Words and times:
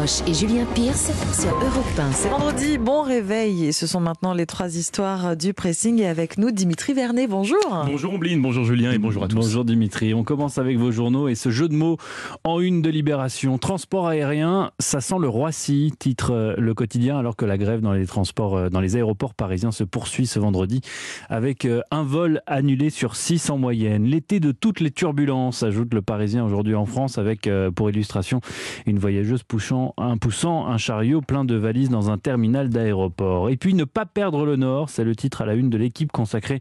Roche 0.00 0.22
et 0.26 0.32
Julien 0.32 0.64
Pierce 0.74 1.10
sur 1.38 1.50
Europe 1.50 1.98
1. 1.98 2.12
C'est 2.12 2.30
vendredi, 2.30 2.78
bon 2.78 3.02
réveil 3.02 3.66
et 3.66 3.72
ce 3.72 3.86
sont 3.86 4.00
maintenant 4.00 4.32
les 4.32 4.46
trois 4.46 4.76
histoires 4.76 5.36
du 5.36 5.52
pressing 5.52 6.00
et 6.00 6.06
avec 6.06 6.38
nous 6.38 6.52
Dimitri 6.52 6.94
Vernet, 6.94 7.26
bonjour. 7.26 7.84
Bonjour 7.84 8.14
Ombline, 8.14 8.40
bonjour 8.40 8.64
Julien 8.64 8.92
et 8.92 8.98
bonjour 8.98 9.24
à 9.24 9.28
tous. 9.28 9.36
Bonjour 9.36 9.64
Dimitri, 9.64 10.14
on 10.14 10.24
commence 10.24 10.56
avec 10.56 10.78
vos 10.78 10.90
journaux 10.90 11.28
et 11.28 11.34
ce 11.34 11.50
jeu 11.50 11.68
de 11.68 11.74
mots 11.74 11.98
en 12.44 12.60
une 12.60 12.80
de 12.80 12.88
Libération. 12.88 13.58
Transport 13.58 14.08
aérien, 14.08 14.70
ça 14.78 15.02
sent 15.02 15.16
le 15.20 15.28
Roissy, 15.28 15.92
titre 15.98 16.32
euh, 16.32 16.54
le 16.56 16.72
quotidien 16.72 17.18
alors 17.18 17.36
que 17.36 17.44
la 17.44 17.58
grève 17.58 17.80
dans 17.80 17.92
les 17.92 18.06
transports, 18.06 18.56
euh, 18.56 18.68
dans 18.70 18.80
les 18.80 18.96
aéroports 18.96 19.34
parisiens 19.34 19.70
se 19.72 19.84
poursuit 19.84 20.26
ce 20.26 20.38
vendredi 20.38 20.80
avec 21.28 21.66
euh, 21.66 21.82
un 21.90 22.04
vol 22.04 22.40
annulé 22.46 22.88
sur 22.88 23.16
6 23.16 23.50
en 23.50 23.58
moyenne. 23.58 24.04
L'été 24.04 24.40
de 24.40 24.52
toutes 24.52 24.80
les 24.80 24.92
turbulences, 24.92 25.62
ajoute 25.62 25.92
le 25.92 26.00
Parisien 26.00 26.42
aujourd'hui 26.42 26.74
en 26.74 26.86
France 26.86 27.18
avec, 27.18 27.50
pour 27.74 27.90
illustration, 27.90 28.40
une 28.86 28.98
voyageuse 28.98 29.42
poussant 29.42 29.89
un, 29.96 30.16
poussant 30.16 30.66
un 30.66 30.78
chariot 30.78 31.20
plein 31.20 31.44
de 31.44 31.54
valises 31.54 31.90
dans 31.90 32.10
un 32.10 32.18
terminal 32.18 32.68
d'aéroport. 32.68 33.50
Et 33.50 33.56
puis 33.56 33.74
ne 33.74 33.84
pas 33.84 34.06
perdre 34.06 34.44
le 34.44 34.56
Nord, 34.56 34.90
c'est 34.90 35.04
le 35.04 35.14
titre 35.14 35.42
à 35.42 35.46
la 35.46 35.54
une 35.54 35.70
de 35.70 35.78
l'équipe 35.78 36.12
consacrée 36.12 36.60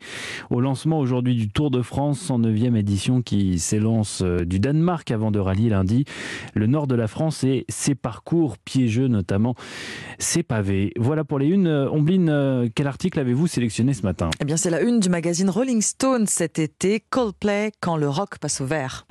au 0.50 0.62
lancement 0.62 1.00
aujourd'hui 1.00 1.36
du 1.36 1.50
Tour 1.50 1.72
de 1.72 1.82
France, 1.82 2.30
109e 2.30 2.76
édition 2.76 3.22
qui 3.22 3.60
s'élance 3.60 4.22
euh, 4.24 4.46
du 4.46 4.60
Danemark 4.60 5.12
avant 5.12 5.32
de 5.32 5.40
rallier 5.40 5.70
lundi 5.70 6.06
le 6.54 6.68
nord 6.68 6.88
de 6.88 6.96
la 6.96 7.08
France 7.08 7.44
et 7.44 7.66
ses 7.70 7.96
parcours 7.96 8.58
piégeux 8.58 9.08
notamment 9.08 9.56
ses 10.18 10.44
pavés. 10.44 10.94
Voilà 10.98 11.24
pour 11.24 11.40
les 11.40 11.48
unes. 11.48 11.68
Euh, 11.68 11.90
Ombline, 11.90 12.30
euh, 12.30 12.68
quel 12.74 12.88
article 12.88 13.20
avez-vous 13.20 13.48
sélectionné 13.48 13.94
ce 13.94 14.04
matin? 14.04 14.30
Eh 14.40 14.46
bien 14.46 14.58
c'est 14.58 14.70
la 14.70 14.82
une 14.82 15.00
du 15.00 15.10
magazine 15.10 15.50
Rolling 15.50 15.82
Stone 15.82 16.28
cet 16.28 16.60
été, 16.60 17.04
Coldplay 17.10 17.72
quand 17.80 17.98
le 17.98 18.10
rock 18.10 18.38
passe 18.40 18.62
au 18.62 18.66
vert. 18.66 19.06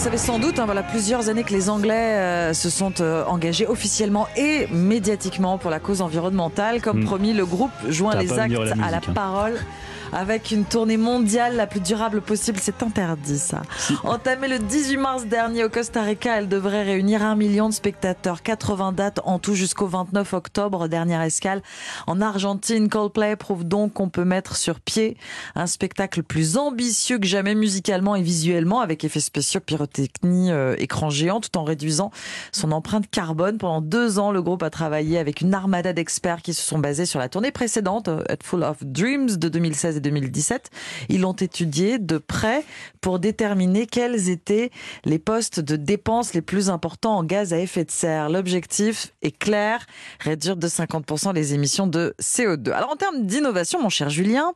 Savez 0.00 0.16
sans 0.16 0.38
doute, 0.38 0.58
hein, 0.58 0.64
voilà 0.64 0.82
plusieurs 0.82 1.28
années 1.28 1.44
que 1.44 1.52
les 1.52 1.68
Anglais 1.68 2.16
euh, 2.16 2.54
se 2.54 2.70
sont 2.70 3.02
euh, 3.02 3.22
engagés 3.26 3.66
officiellement 3.66 4.28
et 4.34 4.66
médiatiquement 4.68 5.58
pour 5.58 5.70
la 5.70 5.78
cause 5.78 6.00
environnementale. 6.00 6.80
Comme 6.80 7.00
hmm. 7.00 7.04
promis, 7.04 7.32
le 7.34 7.44
groupe 7.44 7.70
joint 7.86 8.14
les 8.14 8.32
actes 8.32 8.54
à 8.82 8.90
la 8.90 8.96
hein. 8.96 9.12
parole 9.14 9.58
avec 10.12 10.50
une 10.50 10.64
tournée 10.64 10.96
mondiale 10.96 11.56
la 11.56 11.66
plus 11.66 11.80
durable 11.80 12.20
possible. 12.20 12.58
C'est 12.60 12.82
interdit, 12.82 13.38
ça. 13.38 13.62
Entamée 14.04 14.48
le 14.48 14.58
18 14.58 14.96
mars 14.96 15.26
dernier 15.26 15.64
au 15.64 15.68
Costa 15.68 16.02
Rica, 16.02 16.36
elle 16.38 16.48
devrait 16.48 16.82
réunir 16.82 17.22
un 17.22 17.36
million 17.36 17.68
de 17.68 17.74
spectateurs. 17.74 18.42
80 18.42 18.92
dates 18.92 19.20
en 19.24 19.38
tout 19.38 19.54
jusqu'au 19.54 19.86
29 19.86 20.32
octobre, 20.32 20.88
dernière 20.88 21.22
escale. 21.22 21.62
En 22.06 22.20
Argentine, 22.20 22.88
Coldplay 22.88 23.36
prouve 23.36 23.64
donc 23.64 23.94
qu'on 23.94 24.08
peut 24.08 24.24
mettre 24.24 24.56
sur 24.56 24.80
pied 24.80 25.16
un 25.54 25.66
spectacle 25.66 26.22
plus 26.22 26.56
ambitieux 26.56 27.18
que 27.18 27.26
jamais 27.26 27.54
musicalement 27.54 28.16
et 28.16 28.22
visuellement, 28.22 28.80
avec 28.80 29.04
effets 29.04 29.20
spéciaux, 29.20 29.60
pyrotechnie, 29.60 30.50
euh, 30.50 30.74
écran 30.78 31.10
géant, 31.10 31.40
tout 31.40 31.56
en 31.56 31.64
réduisant 31.64 32.10
son 32.52 32.72
empreinte 32.72 33.08
carbone. 33.10 33.58
Pendant 33.58 33.80
deux 33.80 34.18
ans, 34.18 34.32
le 34.32 34.42
groupe 34.42 34.62
a 34.62 34.70
travaillé 34.70 35.18
avec 35.18 35.40
une 35.40 35.54
armada 35.54 35.92
d'experts 35.92 36.42
qui 36.42 36.54
se 36.54 36.62
sont 36.62 36.78
basés 36.78 37.06
sur 37.06 37.18
la 37.18 37.28
tournée 37.28 37.52
précédente, 37.52 38.08
euh, 38.08 38.22
Full 38.42 38.64
of 38.64 38.78
Dreams 38.82 39.36
de 39.36 39.48
2016 39.48 39.99
2017. 40.00 40.70
Ils 41.08 41.20
l'ont 41.20 41.32
étudié 41.32 41.98
de 41.98 42.18
près 42.18 42.64
pour 43.00 43.18
déterminer 43.18 43.86
quels 43.86 44.28
étaient 44.28 44.70
les 45.04 45.18
postes 45.18 45.60
de 45.60 45.76
dépenses 45.76 46.34
les 46.34 46.42
plus 46.42 46.70
importants 46.70 47.16
en 47.16 47.24
gaz 47.24 47.52
à 47.52 47.58
effet 47.58 47.84
de 47.84 47.90
serre. 47.90 48.28
L'objectif 48.28 49.12
est 49.22 49.36
clair, 49.36 49.86
réduire 50.20 50.56
de 50.56 50.68
50% 50.68 51.34
les 51.34 51.54
émissions 51.54 51.86
de 51.86 52.14
CO2. 52.20 52.72
Alors 52.72 52.90
en 52.90 52.96
termes 52.96 53.26
d'innovation, 53.26 53.80
mon 53.82 53.88
cher 53.88 54.10
Julien, 54.10 54.52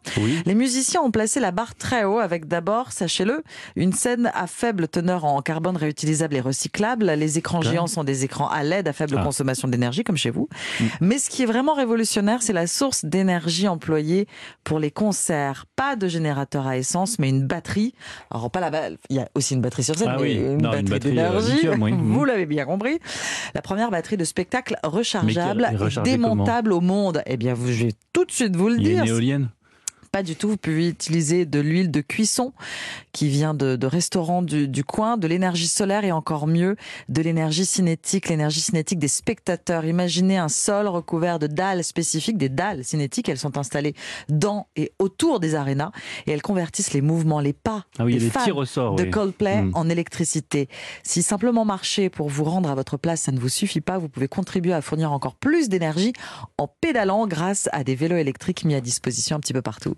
les 0.47 0.55
musiciens 0.55 1.01
ont 1.03 1.11
placé 1.11 1.41
la 1.41 1.51
barre 1.51 1.75
très 1.75 2.05
haut 2.05 2.19
avec 2.19 2.47
d'abord, 2.47 2.93
sachez-le, 2.93 3.43
une 3.77 3.93
scène 3.93 4.31
à 4.35 4.47
faible 4.47 4.89
teneur 4.89 5.25
en 5.25 5.41
carbone 5.43 5.77
réutilisable 5.77 6.37
et 6.37 6.41
recyclable. 6.41 7.07
Les 7.07 7.39
écrans 7.39 7.63
géants 7.63 7.87
sont 7.87 8.05
des 8.05 8.25
écrans 8.25 8.49
à 8.49 8.63
LED 8.63 8.89
à 8.89 8.93
faible 8.93 9.17
ah. 9.19 9.23
consommation 9.23 9.69
d'énergie 9.69 10.05
comme 10.05 10.17
chez 10.17 10.31
vous. 10.31 10.49
Mm. 10.81 10.85
Mais 11.01 11.19
ce 11.19 11.31
qui 11.31 11.43
est 11.43 11.47
vraiment 11.47 11.75
révolutionnaire, 11.75 12.43
c'est 12.43 12.53
la 12.53 12.67
source 12.67 13.05
d'énergie 13.05 13.69
employée 13.69 14.27
pour 14.65 14.79
les 14.79 14.91
concerts 14.91 15.34
pas 15.77 15.97
de 15.97 16.09
générateur 16.09 16.67
à 16.67 16.77
essence, 16.77 17.19
mais 17.19 17.29
une 17.29 17.47
batterie. 17.47 17.95
Alors 18.31 18.51
pas 18.51 18.61
la, 18.61 18.91
il 19.09 19.17
y 19.17 19.21
a 19.21 19.29
aussi 19.35 19.55
une 19.55 19.61
batterie 19.61 19.85
sur 19.85 19.97
scène, 19.97 20.09
ah 20.11 20.17
mais 20.21 20.35
une, 20.35 20.59
batterie 20.59 20.95
euh, 20.95 20.99
d'énergie. 20.99 21.67
Vous 22.03 22.25
l'avez 22.25 22.47
bien 22.47 22.65
compris. 22.65 22.99
La 23.55 23.63
première 23.63 23.91
batterie 23.91 24.17
de 24.17 24.25
spectacle 24.25 24.77
rechargeable, 24.83 25.69
et 25.73 26.01
démontable 26.03 26.73
au 26.73 26.81
monde. 26.81 27.23
Eh 27.27 27.37
bien, 27.37 27.55
je 27.55 27.85
vais 27.85 27.93
tout 28.13 28.25
de 28.25 28.33
suite 28.33 28.57
vous 28.57 28.69
le 28.69 28.79
dire. 28.79 29.03
Une 29.03 29.09
éolienne. 29.09 29.49
Pas 30.15 30.23
du 30.23 30.37
tout. 30.37 30.51
Vous 30.51 30.57
pouvez 30.57 30.91
utiliser 30.91 31.45
de 31.45 31.59
l'huile 31.59 31.91
de 31.91 32.01
cuisson 32.01 32.53
qui 33.11 33.27
vient 33.29 33.53
de, 33.53 33.75
de 33.75 33.87
restaurants 33.89 34.43
du, 34.43 34.69
du, 34.69 34.85
coin, 34.85 35.17
de 35.17 35.27
l'énergie 35.27 35.67
solaire 35.67 36.05
et 36.05 36.13
encore 36.13 36.47
mieux, 36.47 36.77
de 37.09 37.21
l'énergie 37.21 37.67
cinétique, 37.67 38.29
l'énergie 38.29 38.61
cinétique 38.61 39.01
des 39.01 39.09
spectateurs. 39.09 39.85
Imaginez 39.85 40.39
un 40.39 40.49
sol 40.49 40.87
recouvert 40.87 41.41
de 41.41 41.49
dalles 41.49 41.83
spécifiques, 41.83 42.39
des 42.39 42.49
dalles 42.49 42.85
cinétiques. 42.85 43.29
Elles 43.29 43.41
sont 43.41 43.59
installées 43.59 43.95
dans 44.29 44.69
et 44.77 44.93
autour 45.01 45.41
des 45.41 45.57
arénas 45.57 45.91
et 46.29 46.31
elles 46.31 46.43
convertissent 46.43 46.93
les 46.93 47.01
mouvements, 47.01 47.41
les 47.41 47.53
pas 47.53 47.85
ah 47.99 48.05
oui, 48.05 48.17
ressorts, 48.53 48.95
de 48.95 49.03
Coldplay 49.03 49.63
hmm. 49.63 49.73
en 49.75 49.89
électricité. 49.89 50.69
Si 51.03 51.23
simplement 51.23 51.65
marcher 51.65 52.09
pour 52.09 52.29
vous 52.29 52.45
rendre 52.45 52.71
à 52.71 52.77
votre 52.77 52.99
place, 52.99 53.23
ça 53.23 53.33
ne 53.33 53.41
vous 53.41 53.49
suffit 53.49 53.81
pas, 53.81 53.99
vous 53.99 54.09
pouvez 54.09 54.29
contribuer 54.29 54.75
à 54.75 54.81
fournir 54.81 55.11
encore 55.11 55.35
plus 55.35 55.69
d'énergie 55.69 56.13
en 56.57 56.69
pédalant 56.69 57.27
grâce 57.27 57.69
à 57.73 57.83
des 57.83 57.97
vélos 57.97 58.19
électriques 58.19 58.65
mis 58.65 58.77
à 58.77 58.81
disposition 58.81 59.35
un 59.35 59.41
petit 59.41 59.53
peu 59.53 59.63
partout. 59.63 59.97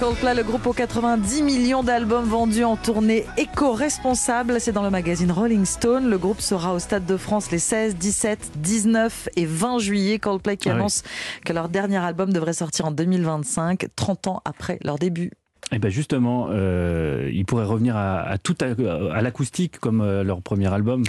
Coldplay, 0.00 0.34
le 0.34 0.42
groupe 0.42 0.66
aux 0.66 0.72
90 0.72 1.42
millions 1.42 1.82
d'albums 1.82 2.24
vendus 2.24 2.64
en 2.64 2.76
tournée 2.76 3.26
éco-responsable. 3.36 4.58
C'est 4.58 4.72
dans 4.72 4.82
le 4.82 4.88
magazine 4.88 5.30
Rolling 5.30 5.66
Stone. 5.66 6.08
Le 6.08 6.16
groupe 6.16 6.40
sera 6.40 6.72
au 6.72 6.78
Stade 6.78 7.04
de 7.04 7.18
France 7.18 7.50
les 7.50 7.58
16, 7.58 7.96
17, 7.96 8.52
19 8.56 9.28
et 9.36 9.44
20 9.44 9.78
juillet. 9.78 10.18
Coldplay 10.18 10.56
qui 10.56 10.70
ah 10.70 10.72
annonce 10.72 11.02
que 11.44 11.52
leur 11.52 11.68
dernier 11.68 11.98
album 11.98 12.32
devrait 12.32 12.54
sortir 12.54 12.86
en 12.86 12.92
2025, 12.92 13.88
30 13.94 14.26
ans 14.28 14.40
après 14.46 14.78
leur 14.82 14.98
début. 14.98 15.32
Et 15.72 15.76
eh 15.76 15.78
ben 15.78 15.88
justement, 15.88 16.48
euh, 16.50 17.30
ils 17.32 17.44
pourraient 17.44 17.64
revenir 17.64 17.96
à, 17.96 18.38
tout 18.38 18.56
à, 18.60 19.22
l'acoustique 19.22 19.78
comme 19.78 20.00
euh, 20.00 20.24
leur 20.24 20.42
premier 20.42 20.72
album. 20.72 21.04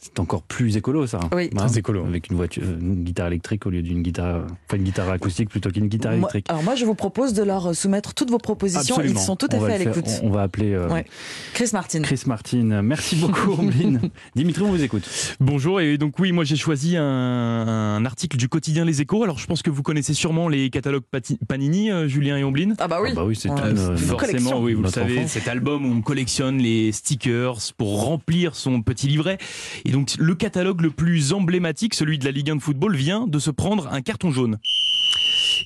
C'est 0.00 0.20
encore 0.20 0.42
plus 0.42 0.76
écolo, 0.76 1.08
ça. 1.08 1.18
Oui, 1.34 1.50
hein, 1.52 1.56
très 1.56 1.78
écolo. 1.78 2.04
Avec 2.06 2.30
une 2.30 2.36
voiture, 2.36 2.62
une 2.62 3.02
guitare 3.02 3.26
électrique 3.26 3.66
au 3.66 3.70
lieu 3.70 3.82
d'une 3.82 4.02
guitare, 4.02 4.46
enfin 4.66 4.76
une 4.76 4.84
guitare 4.84 5.10
acoustique 5.10 5.50
plutôt 5.50 5.70
qu'une 5.70 5.88
guitare 5.88 6.12
électrique. 6.12 6.46
alors 6.48 6.62
moi, 6.62 6.76
je 6.76 6.84
vous 6.84 6.94
propose 6.94 7.32
de 7.32 7.42
leur 7.42 7.74
soumettre 7.74 8.14
toutes 8.14 8.30
vos 8.30 8.38
propositions. 8.38 9.00
Ils 9.02 9.18
sont 9.18 9.34
tout 9.34 9.48
à 9.50 9.58
fait 9.58 9.74
à 9.74 9.78
l'écoute. 9.78 10.08
On, 10.22 10.30
va 10.30 10.42
appeler 10.42 10.72
euh, 10.72 10.88
Chris 11.52 11.70
Martin. 11.72 12.02
Chris 12.02 12.22
Martin. 12.26 12.82
Merci 12.82 13.16
beaucoup, 13.16 13.52
Ombline. 13.58 14.00
Dimitri, 14.36 14.62
on 14.62 14.70
vous 14.70 14.82
écoute. 14.82 15.08
Bonjour. 15.40 15.80
Et 15.80 15.98
donc 15.98 16.18
oui, 16.20 16.30
moi 16.30 16.44
j'ai 16.44 16.56
choisi 16.56 16.96
un, 16.96 18.04
article 18.04 18.36
du 18.36 18.48
quotidien 18.48 18.84
Les 18.84 19.00
Échos. 19.00 19.24
Alors 19.24 19.38
je 19.38 19.46
pense 19.46 19.62
que 19.62 19.70
vous 19.70 19.82
connaissez 19.82 20.14
sûrement 20.14 20.48
les 20.48 20.70
catalogues 20.70 21.02
Panini, 21.48 21.90
euh, 21.90 22.06
Julien 22.06 22.36
et 22.36 22.44
Ombline. 22.44 22.76
Ah 22.78 22.86
bah 22.86 23.00
oui. 23.02 23.10
Ah 23.12 23.16
bah 23.16 23.24
oui, 23.24 23.34
c'est 23.34 23.50
euh, 23.50 23.96
forcément. 23.96 24.60
Oui, 24.60 24.74
vous 24.74 24.82
le 24.82 24.90
savez, 24.90 25.26
cet 25.26 25.48
album 25.48 25.84
où 25.84 25.92
on 25.92 26.02
collectionne 26.02 26.58
les 26.58 26.92
stickers 26.92 27.58
pour 27.76 28.04
remplir 28.04 28.54
son 28.54 28.80
petit 28.82 29.08
livret. 29.08 29.38
Et 29.88 29.90
donc 29.90 30.16
le 30.18 30.34
catalogue 30.34 30.82
le 30.82 30.90
plus 30.90 31.32
emblématique, 31.32 31.94
celui 31.94 32.18
de 32.18 32.24
la 32.26 32.30
Ligue 32.30 32.50
1 32.50 32.56
de 32.56 32.60
football, 32.60 32.94
vient 32.94 33.26
de 33.26 33.38
se 33.38 33.50
prendre 33.50 33.88
un 33.90 34.02
carton 34.02 34.30
jaune. 34.30 34.58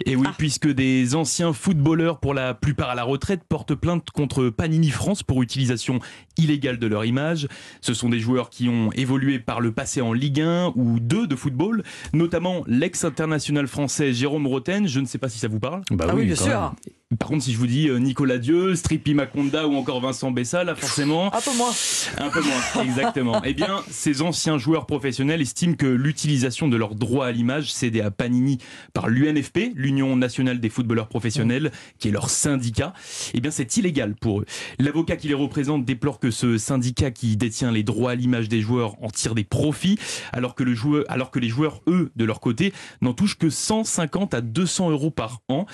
Et 0.07 0.15
oui, 0.15 0.27
ah. 0.31 0.35
puisque 0.39 0.69
des 0.69 1.17
anciens 1.17 1.53
footballeurs, 1.53 2.21
pour 2.21 2.33
la 2.33 2.55
plupart 2.55 2.91
à 2.91 2.95
la 2.95 3.03
retraite, 3.03 3.43
portent 3.49 3.75
plainte 3.75 4.11
contre 4.11 4.49
Panini 4.49 4.91
France 4.91 5.25
pour 5.25 5.43
utilisation 5.43 5.99
illégale 6.39 6.79
de 6.79 6.87
leur 6.87 7.05
image. 7.05 7.49
Ce 7.81 7.95
sont 7.95 8.09
des 8.09 8.21
joueurs 8.21 8.49
qui 8.49 8.69
ont 8.69 8.93
évolué 8.93 9.41
par 9.41 9.61
le 9.61 9.73
passé 9.73 10.01
en 10.01 10.13
Ligue 10.13 10.41
1 10.41 10.73
ou 10.77 11.01
2 11.01 11.27
de 11.27 11.35
football, 11.35 11.83
notamment 12.13 12.63
l'ex-international 12.69 13.67
français 13.67 14.13
Jérôme 14.13 14.47
Roten. 14.47 14.87
Je 14.87 15.01
ne 15.01 15.07
sais 15.07 15.19
pas 15.19 15.29
si 15.29 15.41
ça 15.41 15.49
vous 15.49 15.61
parle. 15.61 15.83
Bah 15.91 16.07
ah 16.09 16.15
oui, 16.15 16.27
bien 16.27 16.37
sûr. 16.37 16.75
Par 17.19 17.29
contre, 17.29 17.45
si 17.45 17.53
je 17.53 17.59
vous 17.59 17.67
dis 17.67 17.89
euh, 17.89 17.99
Nicolas 17.99 18.39
Dieu, 18.39 18.75
Stripi 18.75 19.13
Maconda 19.13 19.67
ou 19.67 19.75
encore 19.75 20.01
Vincent 20.01 20.31
Bessa, 20.31 20.65
là 20.65 20.75
forcément. 20.75 21.35
Un 21.35 21.41
peu 21.41 21.55
moins. 21.57 21.73
Un 22.19 22.31
peu 22.31 22.41
moins, 22.41 22.85
exactement. 22.85 23.43
eh 23.45 23.55
bien, 23.55 23.83
ces 23.91 24.23
anciens 24.23 24.57
joueurs 24.57 24.87
professionnels 24.87 25.43
estiment 25.43 25.75
que 25.75 25.87
l'utilisation 25.87 26.69
de 26.69 26.77
leurs 26.77 26.95
droits 26.95 27.27
à 27.27 27.33
l'image 27.33 27.73
cédés 27.73 28.01
à 28.01 28.11
Panini 28.11 28.59
par 28.95 29.09
l'UNFP, 29.09 29.73
l'Union 29.75 30.17
nationale 30.17 30.61
des 30.61 30.71
footballeurs 30.71 31.09
professionnels, 31.09 31.71
qui 31.99 32.09
est 32.09 32.13
leur 32.13 32.31
syndicat, 32.31 32.95
eh 33.35 33.41
bien, 33.41 33.51
c'est 33.51 33.77
illégal 33.77 34.15
pour 34.15 34.41
eux. 34.41 34.47
L'avocat 34.79 35.17
qui 35.17 35.29
les 35.29 35.35
représente 35.35 35.85
déplore 35.85 36.19
que 36.19 36.31
ce 36.31 36.57
syndicat 36.57 37.11
qui 37.11 37.37
détient 37.37 37.73
les 37.73 37.83
droits 37.83 38.13
à 38.13 38.15
l'image 38.15 38.49
des 38.49 38.61
joueurs 38.61 38.95
en 39.03 39.11
tire 39.11 39.35
des 39.35 39.45
profits, 39.45 39.99
alors 40.33 40.55
que, 40.55 40.63
le 40.63 40.75
joueur, 40.75 41.05
alors 41.09 41.31
que 41.31 41.39
les 41.39 41.49
joueurs, 41.49 41.83
eux, 41.89 42.11
de 42.17 42.25
leur 42.25 42.41
côté, 42.41 42.73
n'en 43.01 43.13
touchent 43.13 43.37
que 43.39 43.51
150 43.51 44.35
à 44.35 44.41
200 44.41 44.91
euros 44.91 45.11
par 45.11 45.41
an, 45.49 45.67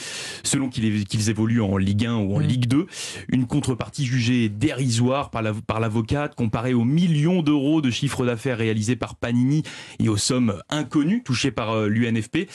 selon 0.42 0.68
qu'ils 0.68 1.27
qu'ils 1.28 1.30
évoluent 1.30 1.62
en 1.62 1.76
Ligue 1.76 2.06
1 2.06 2.16
ou 2.16 2.36
en 2.36 2.38
Ligue 2.38 2.66
2. 2.66 2.86
Une 3.28 3.46
contrepartie 3.46 4.04
jugée 4.04 4.48
dérisoire 4.48 5.30
par 5.30 5.80
l'avocate 5.80 6.34
comparée 6.34 6.74
aux 6.74 6.84
millions 6.84 7.42
d'euros 7.42 7.80
de 7.80 7.90
chiffre 7.90 8.24
d'affaires 8.24 8.58
réalisés 8.58 8.96
par 8.96 9.16
Panini 9.16 9.62
et 9.98 10.08
aux 10.08 10.16
sommes 10.16 10.60
inconnues 10.68 11.22
touchées 11.22 11.50
par 11.50 11.72
euh, 11.72 11.88
l'UNFP. 11.88 12.48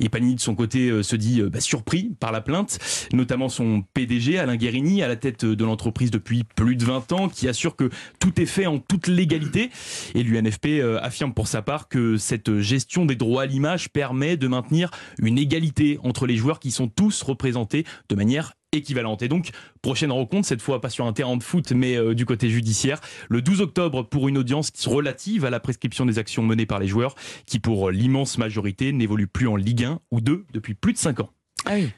Et 0.00 0.08
Panini 0.08 0.34
de 0.34 0.40
son 0.40 0.54
côté 0.54 0.90
euh, 0.90 1.02
se 1.02 1.16
dit 1.16 1.42
bah, 1.42 1.60
surpris 1.60 2.14
par 2.20 2.32
la 2.32 2.40
plainte, 2.40 2.78
notamment 3.12 3.48
son 3.48 3.82
PDG 3.94 4.38
Alain 4.38 4.56
Guérini 4.56 5.02
à 5.02 5.08
la 5.08 5.16
tête 5.16 5.44
de 5.44 5.64
l'entreprise 5.64 6.10
depuis 6.10 6.44
plus 6.44 6.76
de 6.76 6.84
20 6.84 7.12
ans 7.12 7.28
qui 7.28 7.48
assure 7.48 7.76
que 7.76 7.90
tout 8.18 8.40
est 8.40 8.46
fait 8.46 8.66
en 8.66 8.78
toute 8.78 9.06
légalité 9.06 9.70
et 10.14 10.22
l'UNFP 10.22 10.82
affirme 11.00 11.34
pour 11.34 11.48
sa 11.48 11.62
part 11.62 11.88
que 11.88 12.16
cette 12.16 12.58
gestion 12.60 13.04
des 13.04 13.16
droits 13.16 13.42
à 13.42 13.46
l'image 13.46 13.90
permet 13.90 14.36
de 14.36 14.48
maintenir 14.48 14.90
une 15.18 15.38
égalité 15.38 15.98
entre 16.02 16.26
les 16.26 16.36
joueurs 16.36 16.60
qui 16.60 16.70
sont 16.70 16.88
tous 16.88 17.22
représentés 17.22 17.84
de 18.08 18.14
manière 18.18 18.52
équivalente. 18.72 19.22
Et 19.22 19.28
donc, 19.28 19.50
prochaine 19.80 20.12
rencontre, 20.12 20.46
cette 20.46 20.60
fois 20.60 20.80
pas 20.80 20.90
sur 20.90 21.06
un 21.06 21.12
terrain 21.12 21.36
de 21.36 21.42
foot, 21.42 21.72
mais 21.72 21.96
euh, 21.96 22.14
du 22.14 22.26
côté 22.26 22.50
judiciaire, 22.50 23.00
le 23.30 23.40
12 23.40 23.62
octobre 23.62 24.02
pour 24.02 24.28
une 24.28 24.36
audience 24.36 24.70
relative 24.86 25.46
à 25.46 25.50
la 25.50 25.60
prescription 25.60 26.04
des 26.04 26.18
actions 26.18 26.42
menées 26.42 26.66
par 26.66 26.78
les 26.78 26.86
joueurs, 26.86 27.14
qui 27.46 27.60
pour 27.60 27.90
l'immense 27.90 28.36
majorité 28.36 28.92
n'évoluent 28.92 29.26
plus 29.26 29.48
en 29.48 29.56
Ligue 29.56 29.84
1 29.84 30.00
ou 30.10 30.20
2 30.20 30.44
depuis 30.52 30.74
plus 30.74 30.92
de 30.92 30.98
5 30.98 31.20
ans. 31.20 31.30
Ah 31.64 31.74
oui. 31.74 31.90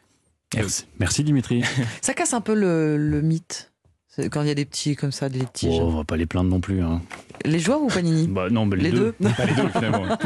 Merci, 0.55 0.87
Merci 0.99 1.25
Dimitri. 1.25 1.63
Ça 2.03 2.15
casse 2.15 2.35
un 2.35 2.41
peu 2.41 2.55
le 2.55 3.21
mythe 3.23 3.70
quand 4.31 4.43
il 4.43 4.49
y 4.49 4.51
a 4.51 4.55
des 4.55 4.65
petits 4.65 4.97
comme 4.97 5.13
ça, 5.13 5.29
des 5.29 5.39
petits. 5.41 5.69
Oh, 5.71 5.83
on 5.83 5.97
va 5.99 6.05
pas 6.05 6.17
les 6.17 6.27
plaindre 6.27 6.51
non 6.51 6.61
plus. 6.61 6.83
Hein. 6.83 7.01
Les 7.45 7.59
joueurs 7.59 7.81
ou 7.81 7.87
Panini 7.87 8.27
bah, 8.27 8.49
Non, 8.51 8.67
mais 8.67 8.77
les, 8.77 8.91
deux. 8.91 9.15
les 9.21 9.55
deux 9.55 9.69
finalement. 9.69 10.05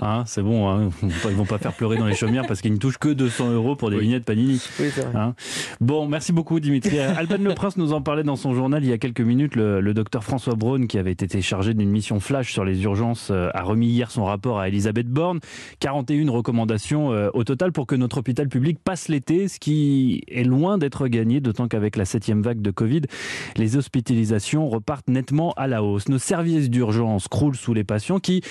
Hein, 0.00 0.24
c'est 0.26 0.42
bon, 0.42 0.68
hein. 0.68 0.90
ils 1.02 1.36
vont 1.36 1.44
pas 1.44 1.58
faire 1.58 1.72
pleurer 1.72 1.96
dans 1.96 2.06
les 2.06 2.14
chaumières 2.14 2.46
parce 2.46 2.60
qu'ils 2.60 2.72
ne 2.72 2.78
touchent 2.78 2.98
que 2.98 3.08
200 3.08 3.52
euros 3.52 3.76
pour 3.76 3.90
des 3.90 3.98
vignettes 3.98 4.24
Panini. 4.24 4.60
Oui, 4.78 4.90
c'est 4.94 5.02
vrai. 5.02 5.32
bon, 5.80 6.06
merci 6.06 6.32
beaucoup 6.32 6.60
Dimitri. 6.60 6.98
Alban 7.00 7.38
Le 7.38 7.54
Prince 7.54 7.76
nous 7.76 7.92
en 7.92 8.02
parlait 8.02 8.22
dans 8.22 8.36
son 8.36 8.54
journal 8.54 8.84
il 8.84 8.90
y 8.90 8.92
a 8.92 8.98
quelques 8.98 9.20
minutes. 9.20 9.56
Le, 9.56 9.94
docteur 9.94 10.24
François 10.24 10.54
Braun, 10.54 10.86
qui 10.86 10.98
avait 10.98 11.12
été 11.12 11.40
chargé 11.40 11.74
d'une 11.74 11.90
mission 11.90 12.20
flash 12.20 12.52
sur 12.52 12.64
les 12.64 12.82
urgences, 12.82 13.28
euh, 13.30 13.48
a 13.54 13.62
remis 13.62 13.86
hier 13.86 14.10
son 14.10 14.24
rapport 14.24 14.58
à 14.58 14.68
Elisabeth 14.68 15.08
Borne. 15.08 15.40
41 15.80 16.30
recommandations 16.30 17.12
euh, 17.12 17.30
au 17.32 17.44
total 17.44 17.72
pour 17.72 17.86
que 17.86 17.94
notre 17.94 18.18
hôpital 18.18 18.48
public 18.48 18.78
passe 18.82 19.08
l'été, 19.08 19.48
ce 19.48 19.58
qui 19.58 20.22
est 20.28 20.44
loin 20.44 20.76
d'être 20.78 21.08
gagné, 21.08 21.40
d'autant 21.40 21.68
qu'avec 21.68 21.96
la 21.96 22.04
septième 22.04 22.42
vague 22.42 22.60
de 22.60 22.70
Covid, 22.70 22.95
les 23.56 23.76
hospitalisations 23.76 24.68
repartent 24.68 25.08
nettement 25.08 25.52
à 25.56 25.66
la 25.66 25.82
hausse. 25.82 26.08
Nos 26.08 26.18
services 26.18 26.70
d'urgence 26.70 27.28
croulent 27.28 27.56
sous 27.56 27.74
les 27.74 27.84
patients 27.84 28.18
qui, 28.18 28.42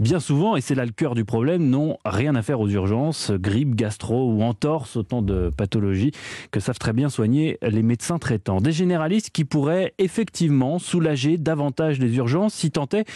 bien 0.00 0.20
souvent, 0.20 0.56
et 0.56 0.60
c'est 0.60 0.74
là 0.74 0.84
le 0.84 0.92
cœur 0.92 1.14
du 1.14 1.24
problème, 1.24 1.68
n'ont 1.68 1.96
rien 2.04 2.34
à 2.34 2.42
faire 2.42 2.60
aux 2.60 2.68
urgences, 2.68 3.30
grippe, 3.32 3.74
gastro 3.74 4.32
ou 4.32 4.42
entorse, 4.42 4.96
autant 4.96 5.22
de 5.22 5.50
pathologies 5.56 6.12
que 6.50 6.60
savent 6.60 6.78
très 6.78 6.92
bien 6.92 7.08
soigner 7.08 7.58
les 7.62 7.82
médecins 7.82 8.18
traitants. 8.18 8.60
Des 8.60 8.72
généralistes 8.72 9.30
qui 9.30 9.44
pourraient 9.44 9.94
effectivement 9.98 10.78
soulager 10.78 11.38
davantage 11.38 11.98
les 11.98 12.16
urgences 12.16 12.54
si 12.54 12.70
tant 12.70 12.88
est 12.92 13.06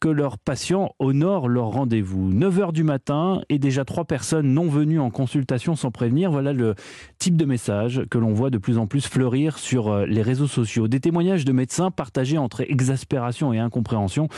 que 0.00 0.08
leurs 0.08 0.38
patients 0.38 0.94
honorent 0.98 1.48
leur 1.48 1.68
rendez-vous. 1.68 2.32
9h 2.32 2.72
du 2.72 2.84
matin 2.84 3.42
et 3.48 3.58
déjà 3.58 3.84
trois 3.84 4.04
personnes 4.04 4.52
non 4.52 4.68
venues 4.68 5.00
en 5.00 5.10
consultation 5.10 5.76
sans 5.76 5.90
prévenir, 5.90 6.30
voilà 6.30 6.52
le 6.52 6.74
type 7.18 7.36
de 7.36 7.44
message 7.44 8.02
que 8.10 8.18
l'on 8.18 8.32
voit 8.32 8.50
de 8.50 8.58
plus 8.58 8.78
en 8.78 8.86
plus 8.86 9.06
fleurir 9.06 9.58
sur 9.58 10.06
les 10.06 10.22
réseaux 10.22 10.29
sociaux. 10.34 10.88
Des 10.88 11.00
témoignages 11.00 11.44
de 11.44 11.52
médecins 11.52 11.90
partagés 11.90 12.38
entre 12.38 12.62
exaspération 12.62 13.52
et 13.52 13.58
incompréhension 13.58 14.28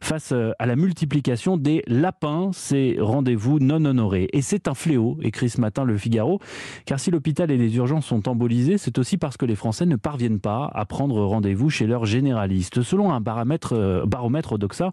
face 0.00 0.32
euh, 0.32 0.52
à 0.58 0.66
la 0.66 0.76
multiplication 0.76 1.56
des 1.56 1.82
lapins, 1.86 2.50
ces 2.52 2.96
rendez-vous 3.00 3.58
non 3.58 3.84
honorés. 3.84 4.28
Et 4.32 4.42
c'est 4.42 4.68
un 4.68 4.74
fléau, 4.74 5.18
écrit 5.22 5.50
ce 5.50 5.60
matin 5.60 5.84
le 5.84 5.96
Figaro, 5.96 6.40
car 6.86 7.00
si 7.00 7.10
l'hôpital 7.10 7.50
et 7.50 7.56
les 7.56 7.76
urgences 7.76 8.06
sont 8.06 8.28
embolisés, 8.28 8.78
c'est 8.78 8.98
aussi 8.98 9.18
parce 9.18 9.36
que 9.36 9.46
les 9.46 9.56
Français 9.56 9.86
ne 9.86 9.96
parviennent 9.96 10.40
pas 10.40 10.70
à 10.74 10.84
prendre 10.84 11.22
rendez-vous 11.24 11.70
chez 11.70 11.86
leurs 11.86 12.06
généralistes. 12.06 12.82
Selon 12.82 13.12
un 13.12 13.20
baromètre, 13.20 13.74
euh, 13.74 14.04
baromètre 14.06 14.58
Doxa, 14.58 14.90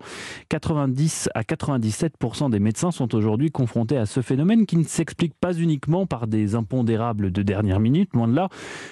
90 0.49 1.29
à 1.35 1.41
97% 1.43 2.49
des 2.49 2.59
médecins 2.59 2.91
sont 2.91 3.15
aujourd'hui 3.15 3.51
confrontés 3.51 3.97
à 3.97 4.05
ce 4.05 4.21
phénomène 4.21 4.65
qui 4.65 4.77
ne 4.77 4.83
s'explique 4.83 5.33
pas 5.39 5.53
uniquement 5.53 6.05
par 6.05 6.27
des 6.27 6.55
impondérables 6.55 7.31
de 7.31 7.41
dernière 7.41 7.79
minute, 7.79 8.13
loin 8.13 8.27
de 8.27 8.35
là, 8.35 8.49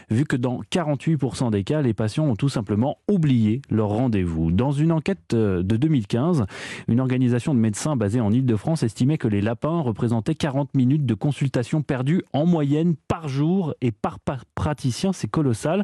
vu 0.09 0.25
que 0.25 0.35
dans 0.35 0.61
48% 0.71 1.51
des 1.51 1.56
cas, 1.63 1.81
les 1.81 1.94
patients 1.94 2.25
ont 2.25 2.36
tout 2.36 2.50
simplement 2.50 2.98
oublié 3.07 3.62
leur 3.69 3.89
rendez-vous. 3.89 4.51
Dans 4.51 4.71
une 4.71 4.92
enquête 4.92 5.33
euh, 5.33 5.63
de 5.63 5.77
2015, 5.77 6.45
une 6.88 7.00
organisation 7.00 7.54
de 7.54 7.59
médecins 7.59 7.95
basée 7.95 8.21
en 8.21 8.31
Ile-de-France 8.31 8.83
estimait 8.83 9.18
que 9.18 9.27
les 9.27 9.42
lapins 9.42 9.81
représentaient 9.81 10.36
40 10.36 10.75
minutes 10.75 11.06
de 11.06 11.13
consultation 11.13 11.81
perdues 11.81 12.24
en 12.33 12.45
moyenne 12.45 12.95
par 13.07 13.27
jour 13.27 13.74
et 13.81 13.92
par 13.92 14.19
praticien. 14.56 15.13
C'est 15.13 15.30
colossal. 15.30 15.83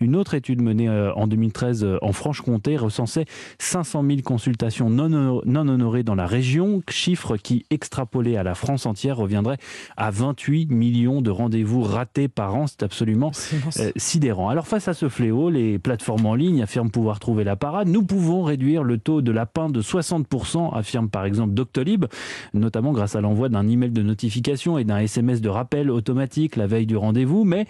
Une 0.00 0.16
autre 0.16 0.34
étude 0.34 0.62
menée 0.62 0.88
euh, 0.88 1.12
en 1.14 1.26
2013 1.26 1.84
euh, 1.84 1.98
en 2.02 2.12
Franche-Comté 2.12 2.76
recensait 2.76 3.26
500 3.58 4.04
000 4.06 4.20
consultations 4.22 4.90
non, 4.90 5.40
non 5.44 5.68
honorées 5.68 6.02
dans 6.02 6.14
la 6.14 6.26
région, 6.26 6.82
chiffre 6.88 7.36
qui, 7.36 7.66
extrapolé 7.70 8.36
à 8.36 8.42
la 8.42 8.54
France 8.54 8.86
entière, 8.86 9.16
reviendrait 9.16 9.58
à 9.96 10.10
28 10.10 10.70
millions 10.70 11.22
de 11.22 11.30
rendez-vous 11.30 11.82
ratés 11.82 12.28
par 12.28 12.54
an. 12.54 12.66
C'est 12.66 12.82
absolument 12.82 13.32
sidérant. 13.96 14.48
Alors 14.48 14.66
face 14.66 14.88
à 14.88 14.94
ce 14.94 15.08
fléau, 15.14 15.48
les 15.48 15.78
plateformes 15.78 16.26
en 16.26 16.34
ligne 16.34 16.62
affirment 16.62 16.90
pouvoir 16.90 17.20
trouver 17.20 17.44
la 17.44 17.56
parade. 17.56 17.88
Nous 17.88 18.02
pouvons 18.02 18.42
réduire 18.42 18.82
le 18.82 18.98
taux 18.98 19.22
de 19.22 19.30
lapin 19.30 19.70
de 19.70 19.80
60%, 19.80 20.74
affirme 20.76 21.08
par 21.08 21.24
exemple 21.24 21.54
Doctolib, 21.54 22.06
notamment 22.52 22.92
grâce 22.92 23.14
à 23.14 23.20
l'envoi 23.20 23.48
d'un 23.48 23.68
email 23.68 23.90
de 23.90 24.02
notification 24.02 24.76
et 24.76 24.84
d'un 24.84 24.98
SMS 24.98 25.40
de 25.40 25.48
rappel 25.48 25.90
automatique 25.90 26.56
la 26.56 26.66
veille 26.66 26.86
du 26.86 26.96
rendez-vous, 26.96 27.44
mais 27.44 27.66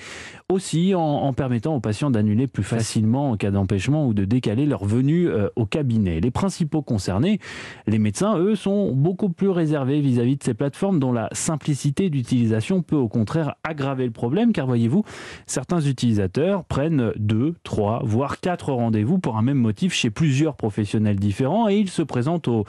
aussi 0.48 0.94
en, 0.94 1.32
permettant 1.34 1.74
aux 1.76 1.80
patients 1.80 2.10
d'annuler 2.10 2.46
plus 2.46 2.62
facilement 2.62 3.32
en 3.32 3.36
cas 3.36 3.50
d'empêchement 3.50 4.06
ou 4.06 4.14
de 4.14 4.24
décaler 4.24 4.64
leur 4.64 4.84
venue 4.84 5.28
euh, 5.28 5.48
au 5.56 5.66
cabinet. 5.66 6.20
Les 6.20 6.30
principaux 6.30 6.82
concernés, 6.82 7.40
les 7.86 7.98
médecins, 7.98 8.38
eux, 8.38 8.54
sont 8.54 8.92
beaucoup 8.92 9.28
plus 9.28 9.50
réservés 9.50 10.00
vis-à-vis 10.00 10.34
-vis 10.34 10.38
de 10.38 10.44
ces 10.44 10.54
plateformes 10.54 10.98
dont 10.98 11.12
la 11.12 11.28
simplicité 11.32 12.08
d'utilisation 12.08 12.80
peut 12.80 12.96
au 12.96 13.08
contraire 13.08 13.54
aggraver 13.64 14.06
le 14.06 14.12
problème, 14.12 14.52
car 14.52 14.66
voyez-vous, 14.66 15.04
certains 15.46 15.80
utilisateurs 15.80 16.64
prennent 16.64 17.12
deux, 17.34 17.54
trois, 17.64 18.00
voire 18.04 18.38
quatre 18.38 18.72
rendez-vous 18.72 19.18
pour 19.18 19.36
un 19.36 19.42
même 19.42 19.58
motif 19.58 19.92
chez 19.92 20.08
plusieurs 20.08 20.54
professionnels 20.54 21.18
différents 21.18 21.68
et 21.68 21.76
ils 21.76 21.90
se 21.90 22.02
présentent 22.02 22.46
au, 22.46 22.64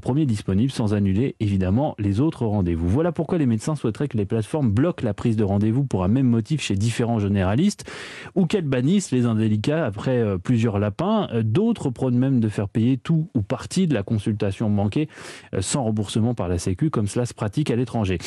premier 0.00 0.26
disponible 0.26 0.72
sans 0.72 0.92
annuler 0.92 1.36
évidemment 1.38 1.94
les 1.98 2.20
autres 2.20 2.44
rendez-vous. 2.44 2.88
Voilà 2.88 3.12
pourquoi 3.12 3.38
les 3.38 3.46
médecins 3.46 3.76
souhaiteraient 3.76 4.08
que 4.08 4.16
les 4.16 4.24
plateformes 4.24 4.70
bloquent 4.70 5.04
la 5.04 5.14
prise 5.14 5.36
de 5.36 5.44
rendez-vous 5.44 5.84
pour 5.84 6.02
un 6.02 6.08
même 6.08 6.26
motif 6.26 6.60
chez 6.60 6.74
différents 6.74 7.20
généralistes 7.20 7.88
ou 8.34 8.46
qu'elles 8.46 8.66
bannissent 8.66 9.12
les 9.12 9.24
indélicats 9.24 9.86
après 9.86 10.18
euh, 10.18 10.36
plusieurs 10.36 10.80
lapins. 10.80 11.28
Euh, 11.32 11.42
d'autres 11.44 11.90
prônent 11.90 12.18
même 12.18 12.40
de 12.40 12.48
faire 12.48 12.68
payer 12.68 12.96
tout 12.96 13.28
ou 13.34 13.42
partie 13.42 13.86
de 13.86 13.94
la 13.94 14.02
consultation 14.02 14.68
manquée 14.68 15.08
euh, 15.54 15.60
sans 15.60 15.84
remboursement 15.84 16.34
par 16.34 16.48
la 16.48 16.58
Sécu 16.58 16.90
comme 16.90 17.06
cela 17.06 17.24
se 17.24 17.34
pratique 17.34 17.70
à 17.70 17.76
l'étranger. 17.76 18.18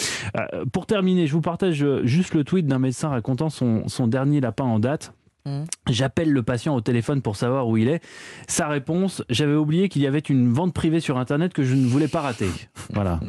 Pour 0.72 0.86
terminer, 0.86 1.28
je 1.28 1.34
vous 1.34 1.42
partage 1.42 1.86
juste 2.04 2.34
le 2.34 2.44
tweet 2.44 2.66
d'un 2.66 2.80
médecin 2.80 3.10
racontant 3.10 3.50
son 3.50 4.08
dernier 4.08 4.40
lapin 4.40 4.64
en 4.64 4.80
date. 4.80 5.14
Mmh. 5.46 5.64
J'appelle 5.90 6.32
le 6.32 6.44
patient 6.44 6.76
au 6.76 6.82
téléphone 6.82 7.22
pour 7.22 7.36
savoir 7.36 7.68
où 7.68 7.78
il 7.78 7.88
est. 7.88 8.02
Sa 8.48 8.68
réponse, 8.68 9.24
j'avais 9.30 9.56
oublié 9.56 9.90
qu'il 9.90 10.02
y 10.02 10.08
avait 10.08 10.20
une 10.20 10.54
vente 10.54 10.74
privée 10.74 11.00
sur 11.00 11.18
Internet 11.18 11.54
que 11.54 11.64
je 11.64 11.76
ne 11.76 11.88
voulais 11.88 12.08
pas 12.08 12.22
rater. 12.22 12.50
Voilà, 12.94 13.22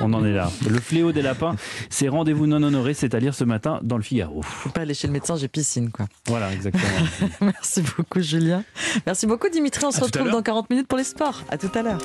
on 0.00 0.12
en 0.14 0.24
est 0.24 0.32
là. 0.32 0.50
Le 0.68 0.80
fléau 0.80 1.12
des 1.12 1.20
lapins, 1.20 1.54
c'est 1.90 2.08
rendez-vous 2.08 2.46
non 2.46 2.62
honoré, 2.62 2.94
c'est 2.94 3.14
à 3.14 3.20
dire 3.20 3.34
ce 3.34 3.44
matin 3.44 3.78
dans 3.82 3.96
le 3.96 4.02
Figaro. 4.02 4.40
Faut 4.42 4.70
pas 4.70 4.82
aller 4.82 4.94
chez 4.94 5.06
le 5.06 5.12
médecin, 5.12 5.36
j'ai 5.36 5.48
piscine, 5.48 5.90
quoi. 5.90 6.06
Voilà, 6.26 6.52
exactement. 6.52 6.84
Merci 7.40 7.82
beaucoup, 7.82 8.20
Julien. 8.20 8.64
Merci 9.04 9.26
beaucoup, 9.26 9.48
Dimitri. 9.50 9.84
On 9.84 9.90
se 9.90 10.00
retrouve 10.00 10.30
dans 10.30 10.42
40 10.42 10.70
minutes 10.70 10.88
pour 10.88 10.98
les 10.98 11.04
sports. 11.04 11.42
À 11.50 11.58
tout 11.58 11.70
à 11.74 11.82
l'heure. 11.82 12.00